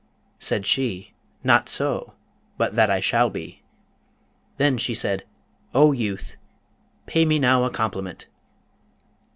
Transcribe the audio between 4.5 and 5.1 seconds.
Then she